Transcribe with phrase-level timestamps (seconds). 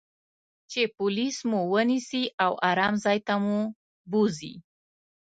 [0.71, 3.59] چې پولیس مو و نییسي او آرام ځای ته مو
[4.11, 4.53] بوزي.